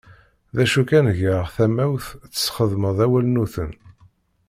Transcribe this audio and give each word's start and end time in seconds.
D 0.55 0.57
acu 0.63 0.83
kan 0.89 1.07
greɣ 1.17 1.45
tamawt 1.55 2.05
tesxedmeḍ 2.33 2.97
awalnuten. 3.05 3.71